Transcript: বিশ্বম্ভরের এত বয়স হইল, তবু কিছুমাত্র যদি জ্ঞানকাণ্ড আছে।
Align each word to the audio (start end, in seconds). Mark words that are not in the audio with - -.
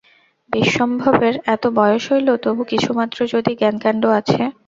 বিশ্বম্ভরের 0.49 1.35
এত 1.47 1.63
বয়স 1.77 2.03
হইল, 2.11 2.29
তবু 2.43 2.61
কিছুমাত্র 2.71 3.17
যদি 3.33 3.51
জ্ঞানকাণ্ড 3.59 4.03
আছে। 4.19 4.41